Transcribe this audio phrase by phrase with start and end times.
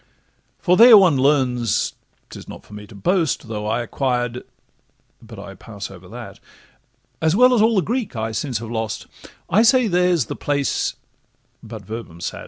[0.57, 6.07] For there one learns—'tis not for me to boast, Though I acquired—but I pass over
[6.07, 6.39] that,
[7.21, 9.05] As well as all the Greek I since have lost:
[9.47, 12.39] I say that there's the place—but 'Verbum sat.